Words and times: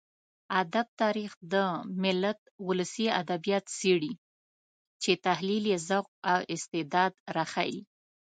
ادب 0.61 0.87
تاريخ 1.01 1.31
د 1.53 1.55
ملت 2.03 2.39
ولسي 2.67 3.05
ادبيات 3.21 3.65
څېړي 3.77 4.13
چې 5.03 5.11
تحليل 5.25 5.63
يې 5.71 5.77
ذوق 5.87 6.07
او 6.31 6.39
استعداد 6.53 7.11
راښيي. 7.35 7.79